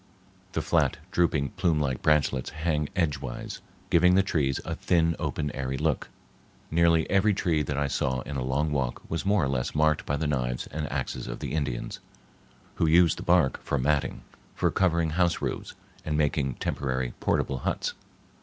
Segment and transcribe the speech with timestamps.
[0.53, 3.61] The flat, drooping, plume like branchlets hang edgewise,
[3.91, 6.09] giving the trees a thin, open, airy look.
[6.71, 10.07] Nearly every tree that I saw in a long walk was more or less marked
[10.07, 11.99] by the knives and axes of the Indians,
[12.77, 14.23] who use the bark for matting,
[14.55, 17.93] for covering house roofs, and making temporary portable huts.